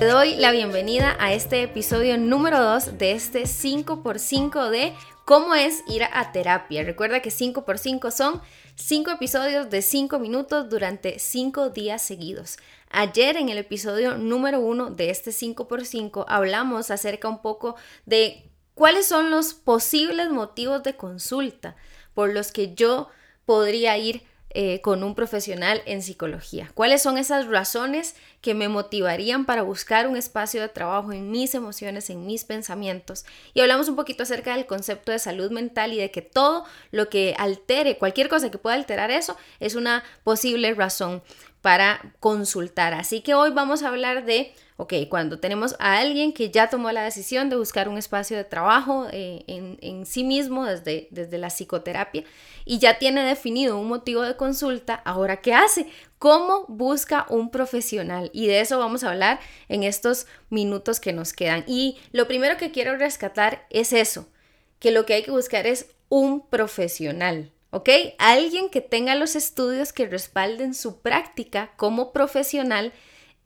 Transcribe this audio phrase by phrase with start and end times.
[0.00, 4.94] Te doy la bienvenida a este episodio número 2 de este 5x5 de
[5.26, 6.82] cómo es ir a terapia.
[6.84, 8.40] Recuerda que 5x5 son
[8.76, 12.56] 5 episodios de 5 minutos durante 5 días seguidos.
[12.88, 17.76] Ayer en el episodio número 1 de este 5x5 hablamos acerca un poco
[18.06, 21.76] de cuáles son los posibles motivos de consulta
[22.14, 23.10] por los que yo
[23.44, 24.22] podría ir
[24.52, 26.70] eh, con un profesional en psicología?
[26.74, 31.54] ¿Cuáles son esas razones que me motivarían para buscar un espacio de trabajo en mis
[31.54, 33.24] emociones, en mis pensamientos?
[33.54, 37.08] Y hablamos un poquito acerca del concepto de salud mental y de que todo lo
[37.08, 41.22] que altere, cualquier cosa que pueda alterar eso, es una posible razón
[41.62, 42.94] para consultar.
[42.94, 46.90] Así que hoy vamos a hablar de, ok, cuando tenemos a alguien que ya tomó
[46.90, 51.50] la decisión de buscar un espacio de trabajo eh, en, sí mismo desde, desde la
[51.50, 52.24] psicoterapia
[52.64, 55.86] y ya tiene definido un motivo de consulta, ahora ¿qué hace?
[56.18, 58.30] ¿Cómo busca un profesional?
[58.32, 61.64] Y de eso vamos a hablar en estos minutos que nos quedan.
[61.66, 64.28] Y lo primero que quiero rescatar es eso,
[64.78, 67.52] que lo que hay que buscar es un profesional.
[67.70, 67.88] ¿Ok?
[68.18, 72.92] Alguien que tenga los estudios que respalden su práctica como profesional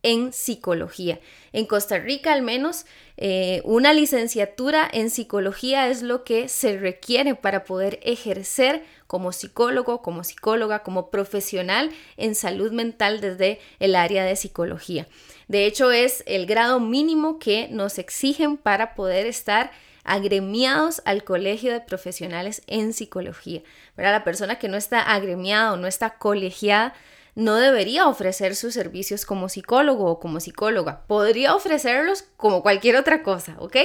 [0.05, 1.19] en psicología.
[1.51, 2.85] En Costa Rica al menos
[3.17, 10.03] eh, una licenciatura en psicología es lo que se requiere para poder ejercer como psicólogo,
[10.03, 15.07] como psicóloga, como profesional en salud mental desde el área de psicología.
[15.47, 19.71] De hecho es el grado mínimo que nos exigen para poder estar
[20.05, 23.61] agremiados al Colegio de Profesionales en Psicología.
[23.95, 26.93] Pero La persona que no está agremiada o no está colegiada
[27.35, 31.01] no debería ofrecer sus servicios como psicólogo o como psicóloga.
[31.05, 33.75] Podría ofrecerlos como cualquier otra cosa, ¿ok?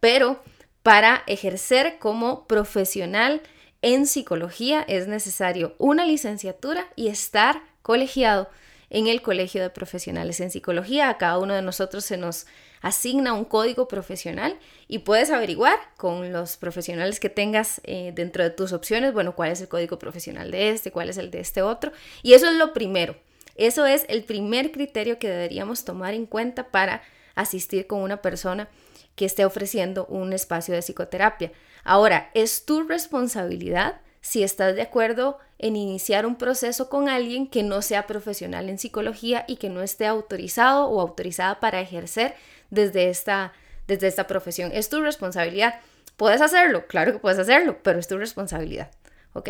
[0.00, 0.42] Pero
[0.82, 3.42] para ejercer como profesional
[3.82, 8.48] en psicología es necesario una licenciatura y estar colegiado
[8.90, 11.08] en el Colegio de Profesionales en Psicología.
[11.08, 12.46] A cada uno de nosotros se nos
[12.80, 18.50] asigna un código profesional y puedes averiguar con los profesionales que tengas eh, dentro de
[18.50, 21.62] tus opciones, bueno, cuál es el código profesional de este, cuál es el de este
[21.62, 21.92] otro.
[22.22, 23.16] Y eso es lo primero.
[23.56, 27.02] Eso es el primer criterio que deberíamos tomar en cuenta para
[27.34, 28.68] asistir con una persona
[29.16, 31.50] que esté ofreciendo un espacio de psicoterapia.
[31.82, 37.62] Ahora, es tu responsabilidad si estás de acuerdo en iniciar un proceso con alguien que
[37.62, 42.34] no sea profesional en psicología y que no esté autorizado o autorizada para ejercer
[42.70, 43.52] desde esta,
[43.86, 44.70] desde esta profesión.
[44.72, 45.80] Es tu responsabilidad.
[46.16, 46.86] ¿Puedes hacerlo?
[46.86, 48.90] Claro que puedes hacerlo, pero es tu responsabilidad.
[49.34, 49.48] ¿Ok?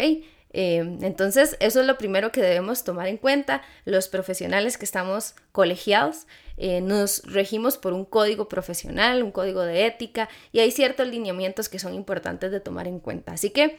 [0.50, 3.62] Eh, entonces, eso es lo primero que debemos tomar en cuenta.
[3.84, 9.86] Los profesionales que estamos colegiados eh, nos regimos por un código profesional, un código de
[9.86, 13.32] ética y hay ciertos lineamientos que son importantes de tomar en cuenta.
[13.32, 13.78] Así que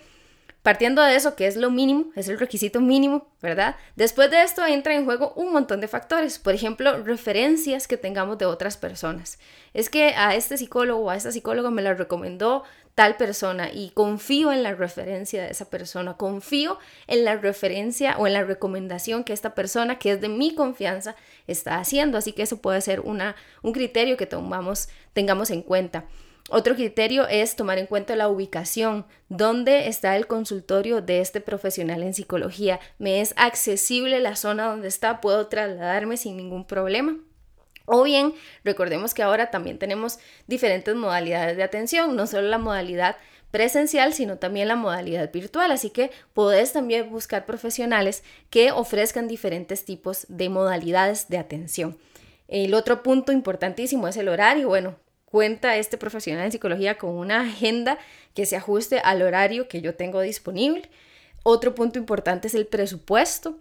[0.61, 3.77] Partiendo de eso, que es lo mínimo, es el requisito mínimo, ¿verdad?
[3.95, 8.37] Después de esto entra en juego un montón de factores, por ejemplo, referencias que tengamos
[8.37, 9.39] de otras personas.
[9.73, 13.91] Es que a este psicólogo o a esta psicóloga me la recomendó tal persona y
[13.91, 16.77] confío en la referencia de esa persona, confío
[17.07, 21.15] en la referencia o en la recomendación que esta persona, que es de mi confianza,
[21.47, 22.17] está haciendo.
[22.17, 26.03] Así que eso puede ser una, un criterio que tomamos, tengamos en cuenta.
[26.51, 32.01] Otro criterio es tomar en cuenta la ubicación, dónde está el consultorio de este profesional
[32.01, 32.79] en psicología.
[32.97, 35.21] ¿Me es accesible la zona donde está?
[35.21, 37.17] ¿Puedo trasladarme sin ningún problema?
[37.85, 38.33] O bien,
[38.63, 43.15] recordemos que ahora también tenemos diferentes modalidades de atención, no solo la modalidad
[43.51, 45.71] presencial, sino también la modalidad virtual.
[45.71, 51.97] Así que podés también buscar profesionales que ofrezcan diferentes tipos de modalidades de atención.
[52.47, 54.67] El otro punto importantísimo es el horario.
[54.67, 54.95] Bueno,
[55.29, 58.00] cuenta este profesional en psicología con una agenda
[58.34, 60.90] que se ajuste al horario que yo tengo disponible.
[61.44, 63.57] Otro punto importante es el presupuesto.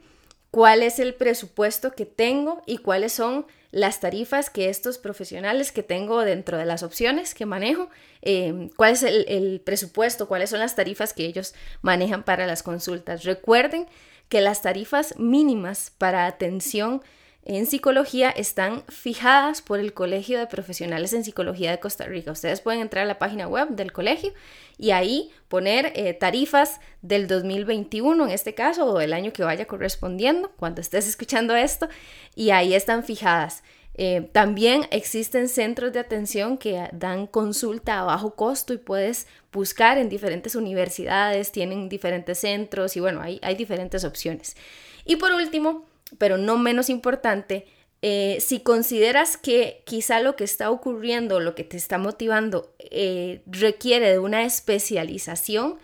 [0.50, 5.82] ¿Cuál es el presupuesto que tengo y cuáles son las tarifas que estos profesionales que
[5.82, 7.90] tengo dentro de las opciones que manejo?
[8.22, 10.26] Eh, ¿Cuál es el presupuesto?
[10.26, 13.24] ¿Cuáles son las tarifas que ellos manejan para las consultas?
[13.24, 13.86] Recuerden
[14.30, 17.02] que las tarifas mínimas para atención
[17.44, 22.30] en psicología están fijadas por el Colegio de Profesionales en Psicología de Costa Rica.
[22.30, 24.32] Ustedes pueden entrar a la página web del colegio
[24.76, 29.66] y ahí poner eh, tarifas del 2021 en este caso o del año que vaya
[29.66, 31.88] correspondiendo cuando estés escuchando esto
[32.34, 33.62] y ahí están fijadas.
[34.00, 39.98] Eh, también existen centros de atención que dan consulta a bajo costo y puedes buscar
[39.98, 44.56] en diferentes universidades, tienen diferentes centros y bueno, hay, hay diferentes opciones.
[45.04, 47.66] Y por último, pero no menos importante,
[48.00, 53.42] eh, si consideras que quizá lo que está ocurriendo, lo que te está motivando, eh,
[53.46, 55.78] requiere de una especialización,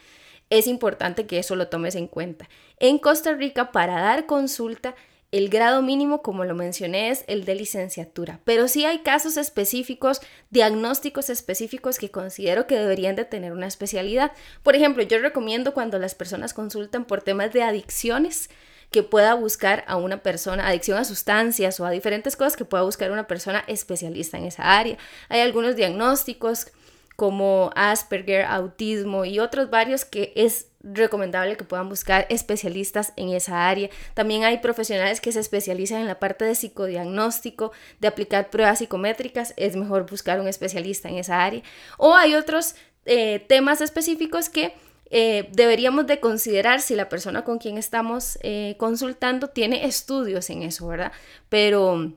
[0.51, 2.49] es importante que eso lo tomes en cuenta.
[2.79, 4.95] En Costa Rica, para dar consulta,
[5.33, 10.21] el grado mínimo, como lo mencioné, es el de licenciatura, pero sí hay casos específicos,
[10.51, 14.31] diagnósticos específicos que considero que deberían de tener una especialidad.
[14.63, 18.49] Por ejemplo, yo recomiendo cuando las personas consultan por temas de adicciones,
[18.95, 22.85] que pueda buscar a una persona, adicción a sustancias o a diferentes cosas, que pueda
[22.85, 24.97] buscar una persona especialista en esa área.
[25.29, 26.69] Hay algunos diagnósticos
[27.17, 33.69] como Asperger, autismo y otros varios que es recomendable que puedan buscar especialistas en esa
[33.69, 33.91] área.
[34.15, 39.55] También hay profesionales que se especializan en la parte de psicodiagnóstico, de aplicar pruebas psicométricas,
[39.57, 41.65] es mejor buscar un especialista en esa área.
[41.99, 42.77] O hay otros
[43.07, 44.73] eh, temas específicos que
[45.11, 50.63] eh, deberíamos de considerar si la persona con quien estamos eh, consultando tiene estudios en
[50.63, 51.13] eso, ¿verdad?
[51.49, 52.13] Pero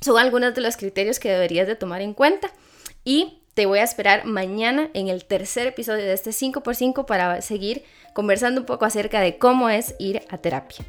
[0.00, 2.50] son algunos de los criterios que deberías de tomar en cuenta.
[3.04, 7.84] Y te voy a esperar mañana en el tercer episodio de este 5x5 para seguir
[8.14, 10.84] conversando un poco acerca de cómo es ir a terapia.